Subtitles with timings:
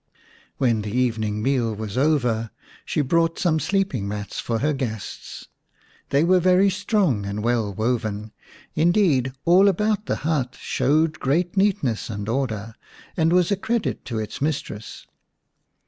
[0.57, 2.49] When the evening meal was over,
[2.85, 5.47] she brought some sleeping mats for her guests;
[6.09, 8.31] they were very strong and well woven,
[8.73, 12.73] indeed all about the hut showed great neatness and order,
[13.15, 15.05] and was a credit to its mistress.